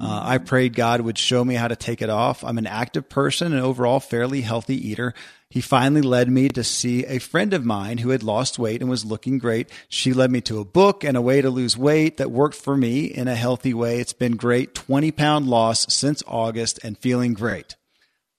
[0.00, 2.44] Uh, I prayed God would show me how to take it off.
[2.44, 5.12] I'm an active person and overall fairly healthy eater.
[5.50, 8.88] He finally led me to see a friend of mine who had lost weight and
[8.88, 9.70] was looking great.
[9.88, 12.76] She led me to a book and a way to lose weight that worked for
[12.76, 13.98] me in a healthy way.
[13.98, 14.74] It's been great.
[14.74, 17.74] 20 pound loss since August and feeling great.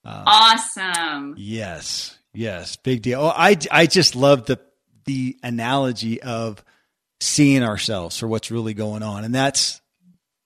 [0.04, 1.34] Uh, awesome.
[1.36, 2.16] Yes.
[2.32, 2.76] Yes.
[2.76, 3.20] Big deal.
[3.20, 4.58] Oh, I, I just love the,
[5.04, 6.64] the analogy of
[7.20, 9.24] seeing ourselves for what's really going on.
[9.24, 9.80] And that's,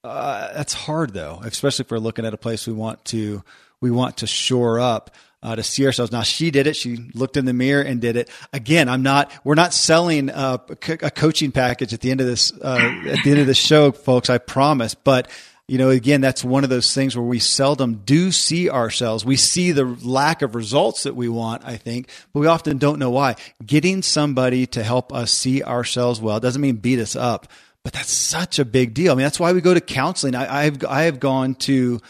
[0.02, 3.42] uh, that's hard though, especially if we're looking at a place we want to
[3.80, 5.14] we want to shore up.
[5.42, 6.10] Uh, to see ourselves.
[6.10, 6.74] Now she did it.
[6.74, 8.30] She looked in the mirror and did it.
[8.54, 9.30] Again, I'm not.
[9.44, 12.50] We're not selling a, a coaching package at the end of this.
[12.50, 14.30] Uh, at the end of the show, folks.
[14.30, 14.94] I promise.
[14.94, 15.28] But
[15.66, 19.24] you know, again, that's one of those things where we seldom do see ourselves.
[19.24, 22.98] We see the lack of results that we want, I think, but we often don't
[22.98, 23.36] know why.
[23.64, 27.48] Getting somebody to help us see ourselves well doesn't mean beat us up,
[27.82, 29.12] but that's such a big deal.
[29.12, 30.34] I mean, that's why we go to counseling.
[30.34, 32.00] I, I've I have gone to.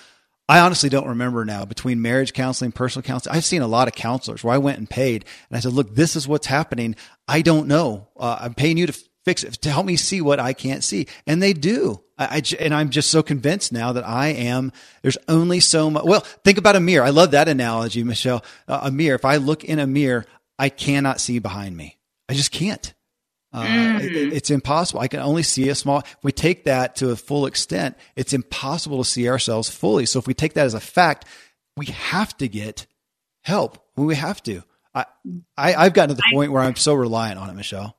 [0.49, 3.37] I honestly don't remember now between marriage counseling, personal counseling.
[3.37, 5.95] I've seen a lot of counselors where I went and paid, and I said, "Look,
[5.95, 6.97] this is what's happening.
[7.29, 8.09] I don't know.
[8.17, 11.07] Uh, I'm paying you to fix it to help me see what I can't see,"
[11.27, 12.04] and they do.
[12.17, 14.73] I, I, and I'm just so convinced now that I am.
[15.03, 16.05] There's only so much.
[16.05, 17.05] Well, think about a mirror.
[17.05, 18.45] I love that analogy, Michelle.
[18.69, 19.17] Uh, a mirror.
[19.17, 20.27] If I look in a mirror,
[20.59, 21.99] I cannot see behind me.
[22.29, 22.95] I just can't.
[23.53, 24.01] Uh, mm.
[24.01, 25.01] it, it's impossible.
[25.01, 25.99] I can only see a small.
[26.01, 30.07] If we take that to a full extent, it's impossible to see ourselves fully.
[30.07, 31.27] So if we take that as a fact,
[31.77, 32.87] we have to get
[33.43, 33.85] help.
[33.97, 34.63] We have to.
[34.95, 35.07] I,
[35.57, 37.97] I I've gotten to the point where I'm so reliant on it, Michelle.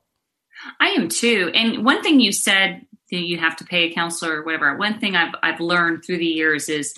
[0.79, 1.51] I am too.
[1.53, 4.77] And one thing you said you have to pay a counselor or whatever.
[4.77, 6.93] One thing I've I've learned through the years is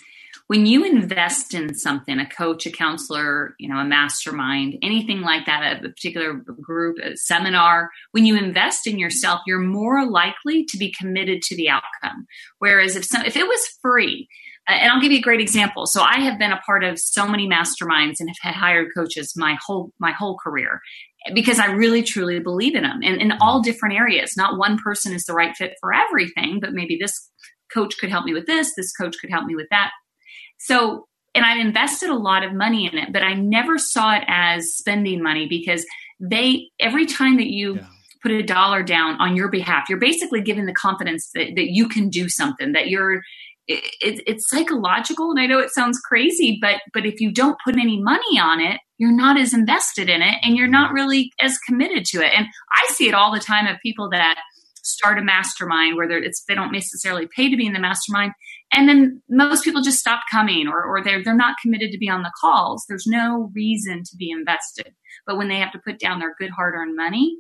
[0.47, 5.45] when you invest in something, a coach, a counselor, you know, a mastermind, anything like
[5.45, 10.77] that, a particular group, a seminar, when you invest in yourself, you're more likely to
[10.77, 12.25] be committed to the outcome.
[12.59, 14.29] Whereas if some, if it was free,
[14.69, 15.85] uh, and I'll give you a great example.
[15.85, 19.33] So I have been a part of so many masterminds and have had hired coaches
[19.35, 20.81] my whole my whole career
[21.33, 23.41] because I really truly believe in them and in mm-hmm.
[23.41, 24.35] all different areas.
[24.37, 27.29] Not one person is the right fit for everything, but maybe this
[27.73, 29.91] coach could help me with this, this coach could help me with that.
[30.59, 34.23] So, and I've invested a lot of money in it, but I never saw it
[34.27, 35.85] as spending money because
[36.19, 37.87] they, every time that you, yeah
[38.21, 39.85] put a dollar down on your behalf.
[39.89, 43.21] You're basically giving the confidence that, that you can do something, that you're,
[43.67, 45.31] it, it, it's psychological.
[45.31, 48.59] And I know it sounds crazy, but, but if you don't put any money on
[48.59, 50.95] it, you're not as invested in it and you're not mm-hmm.
[50.95, 52.31] really as committed to it.
[52.35, 54.37] And I see it all the time of people that
[54.83, 58.31] start a mastermind where it's, they don't necessarily pay to be in the mastermind
[58.73, 62.09] and then most people just stop coming or, or they're, they're not committed to be
[62.09, 64.93] on the calls there's no reason to be invested
[65.25, 67.37] but when they have to put down their good hard-earned money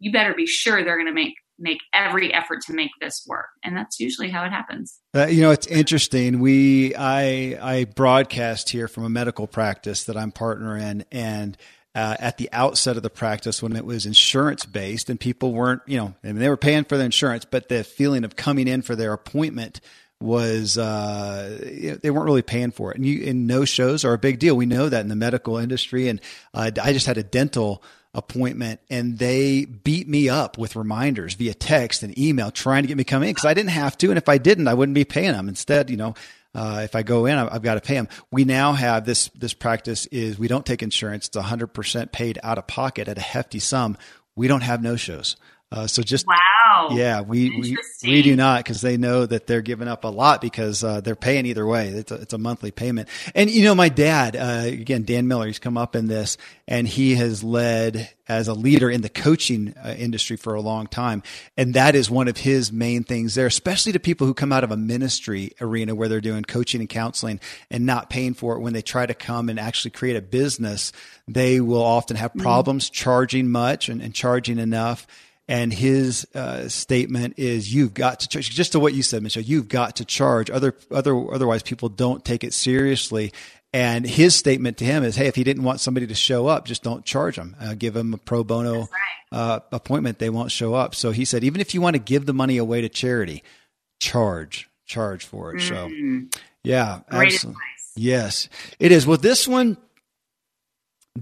[0.00, 3.46] you better be sure they're going to make make every effort to make this work
[3.64, 8.70] and that's usually how it happens uh, you know it's interesting we i i broadcast
[8.70, 11.56] here from a medical practice that i'm partner in and
[11.94, 15.82] uh, at the outset of the practice when it was insurance based and people weren't
[15.86, 18.66] you know I mean, they were paying for the insurance but the feeling of coming
[18.66, 19.80] in for their appointment
[20.22, 22.96] was uh, they weren't really paying for it.
[22.96, 24.56] And you and no shows are a big deal.
[24.56, 26.08] We know that in the medical industry.
[26.08, 26.20] And
[26.54, 27.82] uh, I just had a dental
[28.14, 32.96] appointment and they beat me up with reminders via text and email trying to get
[32.96, 34.08] me come in because I didn't have to.
[34.10, 35.48] And if I didn't, I wouldn't be paying them.
[35.48, 36.14] Instead, you know,
[36.54, 38.08] uh, if I go in, I've, I've got to pay them.
[38.30, 41.28] We now have this, this practice is we don't take insurance.
[41.28, 43.96] It's hundred percent paid out of pocket at a hefty sum.
[44.36, 45.36] We don't have no shows.
[45.70, 46.36] Uh, so just wow,
[46.92, 50.40] yeah, we we, we do not because they know that they're giving up a lot
[50.40, 51.88] because uh, they're paying either way.
[51.88, 53.08] It's a, it's a monthly payment.
[53.34, 56.86] And you know, my dad uh, again, Dan Miller, he's come up in this, and
[56.86, 61.22] he has led as a leader in the coaching uh, industry for a long time,
[61.56, 64.64] and that is one of his main things there, especially to people who come out
[64.64, 68.60] of a ministry arena where they're doing coaching and counseling and not paying for it.
[68.60, 70.92] When they try to come and actually create a business,
[71.28, 72.42] they will often have mm-hmm.
[72.42, 72.94] problems mm-hmm.
[72.94, 75.06] charging much and, and charging enough
[75.52, 79.42] and his uh, statement is, "You've got to charge." Just to what you said, Michelle,
[79.42, 80.50] you've got to charge.
[80.50, 83.34] Other, other, otherwise, people don't take it seriously.
[83.74, 86.64] And his statement to him is, "Hey, if he didn't want somebody to show up,
[86.64, 87.54] just don't charge them.
[87.60, 88.88] Uh, give them a pro bono right.
[89.30, 90.18] uh, appointment.
[90.18, 92.56] They won't show up." So he said, even if you want to give the money
[92.56, 93.42] away to charity,
[94.00, 95.60] charge, charge for it.
[95.60, 96.28] Mm-hmm.
[96.32, 97.60] So, yeah, Great absolutely.
[97.60, 97.92] Advice.
[97.94, 99.06] Yes, it is.
[99.06, 99.76] Well, this one,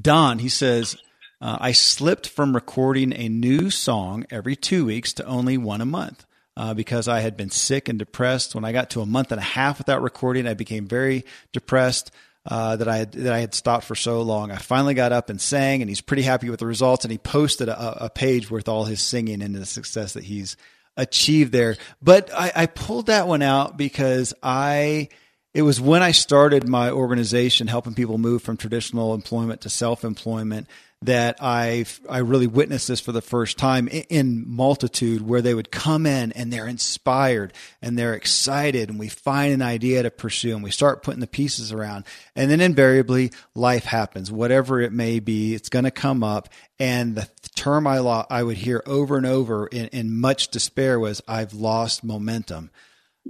[0.00, 0.96] Don, he says
[1.40, 5.86] uh, I slipped from recording a new song every two weeks to only one a
[5.86, 6.26] month.
[6.56, 8.54] Uh, because I had been sick and depressed.
[8.54, 12.10] When I got to a month and a half without recording, I became very depressed.
[12.46, 14.50] uh, that I had, that I had stopped for so long.
[14.50, 17.04] I finally got up and sang, and he's pretty happy with the results.
[17.04, 20.56] And he posted a, a page with all his singing and the success that he's
[20.96, 21.76] achieved there.
[22.02, 25.08] But I, I pulled that one out because I
[25.52, 30.04] it was when I started my organization helping people move from traditional employment to self
[30.04, 30.68] employment
[31.02, 35.70] that I I really witnessed this for the first time in multitude where they would
[35.70, 40.54] come in and they're inspired and they're excited and we find an idea to pursue
[40.54, 42.04] and we start putting the pieces around.
[42.36, 46.50] And then invariably life happens whatever it may be it's going to come up.
[46.78, 51.00] And the term I lo- I would hear over and over in, in much despair
[51.00, 52.70] was I've lost momentum.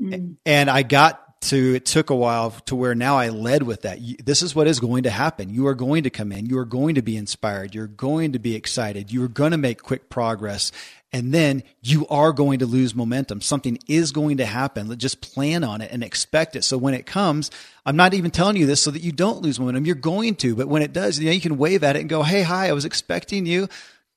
[0.00, 0.36] Mm.
[0.46, 3.98] and I got to it took a while to where now I led with that.
[4.24, 5.48] This is what is going to happen.
[5.48, 6.46] You are going to come in.
[6.46, 7.74] You are going to be inspired.
[7.74, 9.10] You're going to be excited.
[9.10, 10.70] You are going to make quick progress.
[11.12, 13.40] And then you are going to lose momentum.
[13.40, 14.96] Something is going to happen.
[14.98, 16.62] Just plan on it and expect it.
[16.62, 17.50] So when it comes,
[17.84, 19.86] I'm not even telling you this so that you don't lose momentum.
[19.86, 22.08] You're going to, but when it does, you know, you can wave at it and
[22.08, 23.68] go, Hey, hi, I was expecting you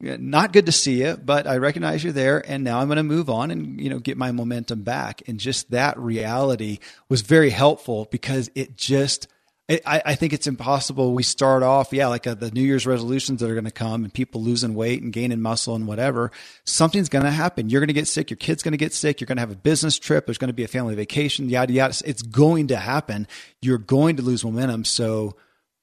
[0.04, 3.04] not good to see you, but I recognize you're there, and now I'm going to
[3.04, 5.24] move on and you know get my momentum back.
[5.28, 6.80] And just that reality
[7.10, 9.28] was very helpful because it just.
[9.70, 11.14] I, I, think it's impossible.
[11.14, 14.04] We start off, yeah, like uh, the New Year's resolutions that are going to come
[14.04, 16.32] and people losing weight and gaining muscle and whatever.
[16.66, 17.70] Something's going to happen.
[17.70, 18.30] You're going to get sick.
[18.30, 19.22] Your kid's going to get sick.
[19.22, 20.26] You're going to have a business trip.
[20.26, 21.96] There's going to be a family vacation, yada, yada.
[22.06, 23.26] It's going to happen.
[23.62, 24.84] You're going to lose momentum.
[24.84, 25.38] So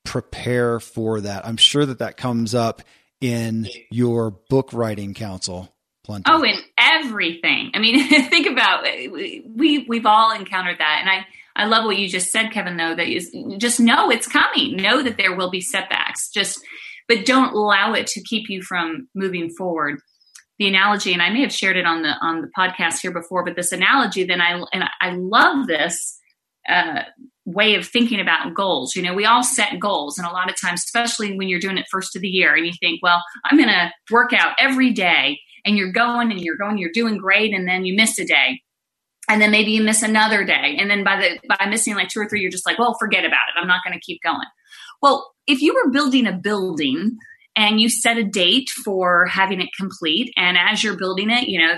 [0.05, 1.47] prepare for that.
[1.47, 2.83] I'm sure that that comes up
[3.21, 5.73] in your book writing council
[6.11, 6.25] Plenty.
[6.27, 7.73] Oh, in everything.
[7.75, 9.13] I mean, think about it.
[9.13, 12.77] we we've all encountered that, and I I love what you just said, Kevin.
[12.77, 14.77] Though that is just know it's coming.
[14.77, 16.31] Know that there will be setbacks.
[16.31, 16.61] Just
[17.07, 20.01] but don't allow it to keep you from moving forward.
[20.59, 23.45] The analogy, and I may have shared it on the on the podcast here before,
[23.45, 26.19] but this analogy, then I and I love this
[26.69, 27.03] uh,
[27.53, 28.95] way of thinking about goals.
[28.95, 31.79] You know, we all set goals, and a lot of times, especially when you're doing
[31.79, 34.93] it first of the year, and you think, well, I'm going to work out every
[34.93, 38.25] day, and you're going and you're going, you're doing great, and then you miss a
[38.25, 38.61] day.
[39.29, 40.77] And then maybe you miss another day.
[40.79, 43.25] And then by the by missing like two or three, you're just like, well, forget
[43.25, 43.61] about it.
[43.61, 44.47] I'm not going to keep going.
[45.03, 47.17] Well, if you were building a building
[47.55, 51.61] and you set a date for having it complete, and as you're building it, you
[51.61, 51.77] know,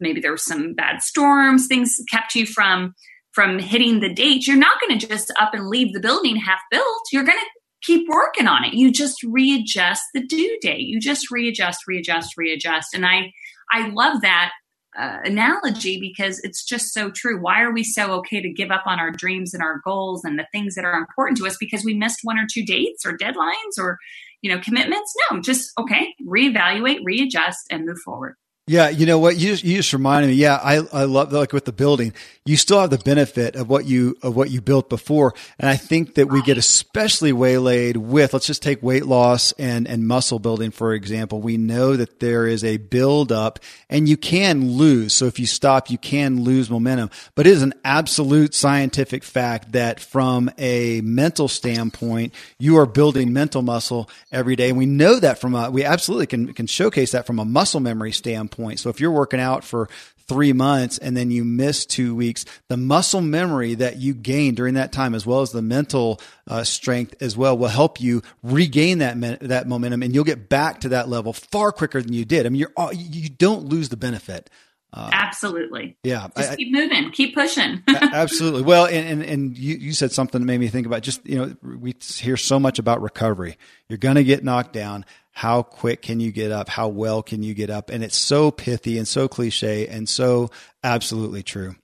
[0.00, 2.94] maybe there were some bad storms, things kept you from
[3.38, 6.58] from hitting the date, you're not going to just up and leave the building half
[6.72, 7.02] built.
[7.12, 8.74] You're going to keep working on it.
[8.74, 10.88] You just readjust the due date.
[10.88, 12.94] You just readjust, readjust, readjust.
[12.94, 13.32] And I,
[13.70, 14.50] I love that
[14.98, 17.40] uh, analogy because it's just so true.
[17.40, 20.36] Why are we so okay to give up on our dreams and our goals and
[20.36, 23.16] the things that are important to us because we missed one or two dates or
[23.16, 23.98] deadlines or
[24.42, 25.14] you know commitments?
[25.30, 28.34] No, just okay, reevaluate, readjust, and move forward.
[28.68, 30.34] Yeah, you know what you just, you just reminded me.
[30.34, 32.12] Yeah, I I love like with the building,
[32.44, 35.76] you still have the benefit of what you of what you built before, and I
[35.76, 38.34] think that we get especially waylaid with.
[38.34, 41.40] Let's just take weight loss and and muscle building for example.
[41.40, 43.58] We know that there is a build up,
[43.88, 45.14] and you can lose.
[45.14, 47.08] So if you stop, you can lose momentum.
[47.34, 53.32] But it is an absolute scientific fact that from a mental standpoint, you are building
[53.32, 57.12] mental muscle every day, and we know that from a we absolutely can can showcase
[57.12, 58.80] that from a muscle memory standpoint point.
[58.80, 59.88] So if you're working out for
[60.26, 64.74] three months and then you miss two weeks, the muscle memory that you gain during
[64.74, 68.98] that time, as well as the mental uh, strength as well, will help you regain
[68.98, 72.44] that that momentum, and you'll get back to that level far quicker than you did.
[72.44, 74.50] I mean, you're you don't lose the benefit.
[74.92, 75.96] Uh, absolutely.
[76.02, 76.28] Yeah.
[76.36, 77.82] Just I, keep moving, keep pushing.
[77.88, 78.62] absolutely.
[78.62, 81.36] Well, and, and, and you, you said something that made me think about just, you
[81.36, 83.58] know, we hear so much about recovery.
[83.88, 85.04] You're going to get knocked down
[85.38, 86.68] how quick can you get up?
[86.68, 87.90] How well can you get up?
[87.90, 90.50] And it's so pithy and so cliche and so
[90.82, 91.76] absolutely true.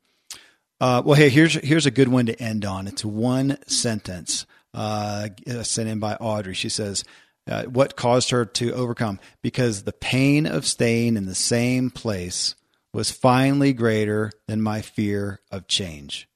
[0.81, 2.89] Uh, well, hey, here's here's a good one to end on.
[2.89, 4.45] It's one sentence
[4.75, 5.29] uh,
[5.63, 6.55] sent in by Audrey.
[6.55, 7.05] She says,
[7.49, 9.21] uh, "What caused her to overcome?
[9.41, 12.57] Because the pain of staying in the same place
[12.95, 16.29] was finally greater than my fear of change."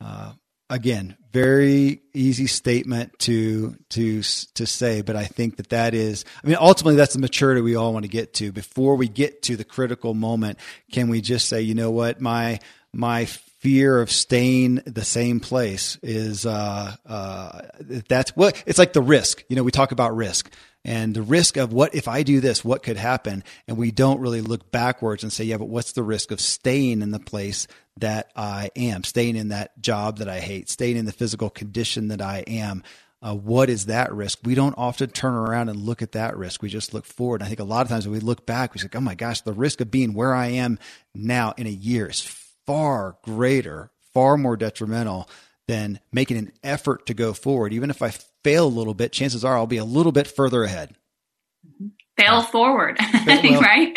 [0.00, 0.32] Uh,
[0.70, 6.24] again, very easy statement to to to say, but I think that that is.
[6.42, 8.52] I mean, ultimately, that's the maturity we all want to get to.
[8.52, 10.58] Before we get to the critical moment,
[10.92, 12.60] can we just say, you know what, my
[12.92, 13.28] my
[13.58, 17.62] fear of staying the same place is uh, uh,
[18.08, 19.44] that's what it's like the risk.
[19.48, 20.52] You know, we talk about risk
[20.84, 24.20] and the risk of what if I do this, what could happen, and we don't
[24.20, 27.66] really look backwards and say, yeah, but what's the risk of staying in the place
[27.98, 32.08] that I am, staying in that job that I hate, staying in the physical condition
[32.08, 32.82] that I am.
[33.20, 34.38] Uh, what is that risk?
[34.44, 36.62] We don't often turn around and look at that risk.
[36.62, 37.42] We just look forward.
[37.42, 39.40] I think a lot of times when we look back, we say, oh my gosh,
[39.40, 40.78] the risk of being where I am
[41.16, 42.20] now in a year is
[42.68, 45.26] far greater, far more detrimental
[45.68, 47.72] than making an effort to go forward.
[47.72, 48.10] Even if I
[48.44, 50.94] fail a little bit, chances are I'll be a little bit further ahead.
[52.18, 53.96] Fail forward, well, right?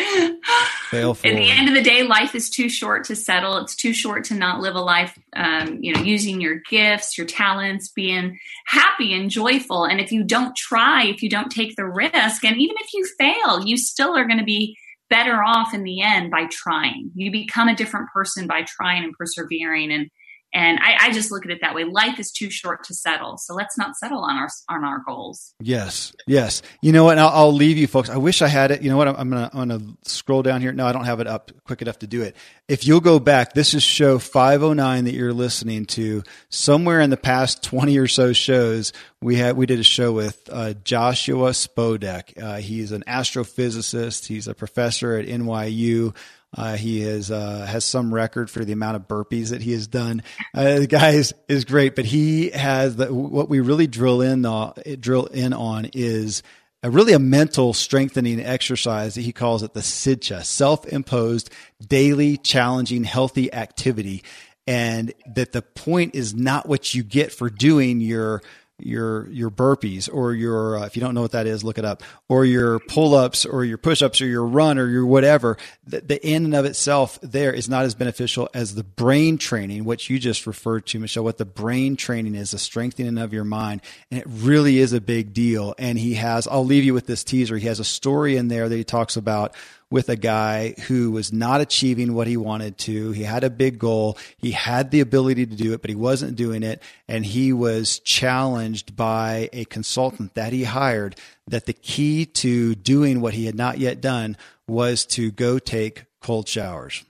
[0.88, 1.36] Fail forward.
[1.36, 3.58] At the end of the day, life is too short to settle.
[3.58, 7.26] It's too short to not live a life, um, you know, using your gifts, your
[7.26, 9.84] talents, being happy and joyful.
[9.84, 13.06] And if you don't try, if you don't take the risk, and even if you
[13.18, 14.78] fail, you still are going to be
[15.12, 17.10] better off in the end by trying.
[17.14, 20.08] You become a different person by trying and persevering and
[20.54, 21.84] and I, I, just look at it that way.
[21.84, 25.54] Life is too short to settle, so let's not settle on our on our goals.
[25.60, 26.60] Yes, yes.
[26.82, 27.18] You know what?
[27.18, 28.10] I'll, I'll, leave you, folks.
[28.10, 28.82] I wish I had it.
[28.82, 29.08] You know what?
[29.08, 30.72] I'm, gonna I'm gonna scroll down here.
[30.72, 32.36] No, I don't have it up quick enough to do it.
[32.68, 36.22] If you'll go back, this is show 509 that you're listening to.
[36.50, 38.92] Somewhere in the past 20 or so shows,
[39.22, 42.40] we had we did a show with uh, Joshua Spodek.
[42.40, 44.26] Uh, he's an astrophysicist.
[44.26, 46.14] He's a professor at NYU.
[46.54, 49.86] Uh, he is uh, has some record for the amount of burpees that he has
[49.86, 50.22] done.
[50.54, 54.44] Uh, the guy is, is great, but he has the, what we really drill in
[54.44, 56.42] uh, drill in on is
[56.82, 61.48] a really a mental strengthening exercise that he calls it the SIDCHA, self-imposed
[61.86, 64.22] daily challenging healthy activity,
[64.66, 68.42] and that the point is not what you get for doing your
[68.84, 71.84] your your burpees or your uh, if you don't know what that is look it
[71.84, 75.56] up or your pull-ups or your push-ups or your run or your whatever
[75.86, 79.84] the, the in and of itself there is not as beneficial as the brain training
[79.84, 83.44] which you just referred to Michelle what the brain training is the strengthening of your
[83.44, 83.80] mind.
[84.10, 85.74] And it really is a big deal.
[85.78, 87.56] And he has I'll leave you with this teaser.
[87.56, 89.54] He has a story in there that he talks about
[89.92, 93.12] with a guy who was not achieving what he wanted to.
[93.12, 94.16] He had a big goal.
[94.38, 96.82] He had the ability to do it, but he wasn't doing it.
[97.06, 101.16] And he was challenged by a consultant that he hired
[101.46, 106.06] that the key to doing what he had not yet done was to go take
[106.22, 107.04] cold showers.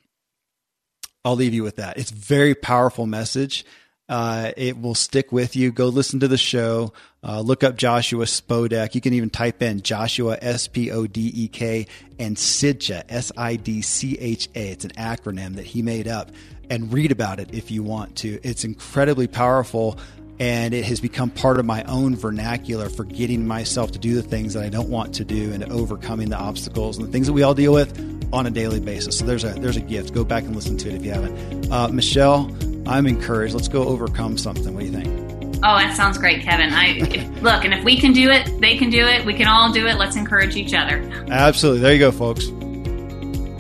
[1.25, 1.99] I'll leave you with that.
[1.99, 3.65] It's very powerful message.
[4.13, 5.73] Uh, it will stick with you.
[5.73, 6.93] Go listen to the show.
[7.25, 8.95] Uh, look up Joshua Spodek.
[8.95, 11.87] You can even type in Joshua S P O D E K
[12.19, 14.69] and SIDCHA S I D C H A.
[14.69, 16.31] It's an acronym that he made up,
[16.69, 18.39] and read about it if you want to.
[18.43, 19.99] It's incredibly powerful,
[20.39, 24.23] and it has become part of my own vernacular for getting myself to do the
[24.23, 27.33] things that I don't want to do and overcoming the obstacles and the things that
[27.33, 27.99] we all deal with
[28.31, 29.19] on a daily basis.
[29.19, 30.13] So there's a there's a gift.
[30.13, 31.73] Go back and listen to it if you haven't.
[31.73, 32.55] Uh, Michelle.
[32.87, 33.55] I'm encouraged.
[33.55, 34.75] Let's go overcome something.
[34.75, 35.33] What do you think?
[35.65, 36.73] Oh, that sounds great, Kevin.
[36.73, 39.25] I if, look, and if we can do it, they can do it.
[39.25, 39.97] We can all do it.
[39.97, 40.99] Let's encourage each other.
[41.31, 41.81] Absolutely.
[41.81, 42.49] There you go, folks.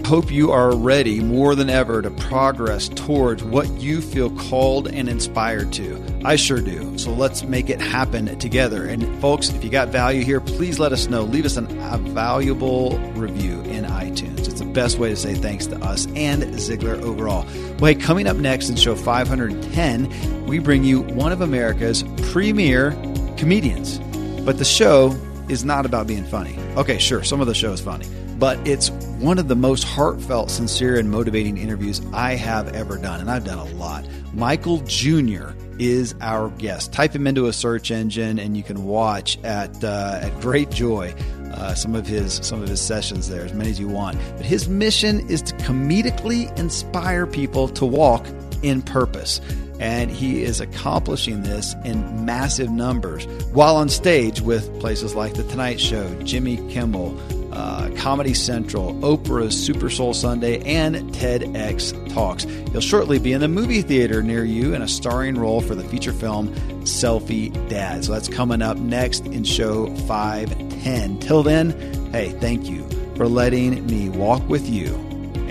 [0.04, 5.08] Hope you are ready more than ever to progress towards what you feel called and
[5.08, 6.04] inspired to.
[6.24, 6.98] I sure do.
[6.98, 8.84] So let's make it happen together.
[8.84, 11.22] And folks, if you got value here, please let us know.
[11.22, 14.48] Leave us an, a valuable review in iTunes.
[14.48, 17.46] It's the best way to say thanks to us and Ziglar overall.
[17.78, 22.90] Well, hey, coming up next in show 510, we bring you one of America's premier
[23.38, 23.98] comedians.
[24.44, 25.16] But the show
[25.48, 26.58] is not about being funny.
[26.76, 28.06] Okay, sure, some of the show is funny
[28.42, 33.20] but it's one of the most heartfelt, sincere, and motivating interviews I have ever done,
[33.20, 34.04] and I've done a lot.
[34.34, 35.50] Michael Jr.
[35.78, 36.92] is our guest.
[36.92, 41.14] Type him into a search engine, and you can watch at uh, at great joy
[41.52, 44.18] uh, some of his some of his sessions there, as many as you want.
[44.36, 48.26] But his mission is to comedically inspire people to walk
[48.64, 49.40] in purpose.
[49.82, 55.42] And he is accomplishing this in massive numbers while on stage with places like The
[55.42, 57.18] Tonight Show, Jimmy Kimmel,
[57.52, 62.44] uh, Comedy Central, Oprah's Super Soul Sunday, and TEDx Talks.
[62.44, 65.82] He'll shortly be in the movie theater near you in a starring role for the
[65.82, 66.54] feature film
[66.84, 68.04] Selfie Dad.
[68.04, 71.18] So that's coming up next in show 510.
[71.18, 71.72] Till then,
[72.12, 74.94] hey, thank you for letting me walk with you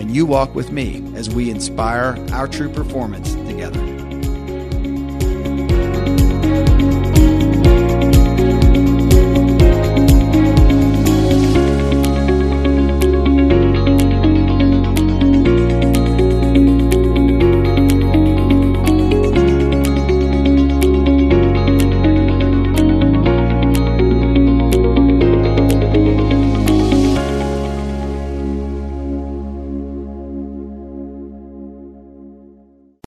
[0.01, 3.35] and you walk with me as we inspire our true performance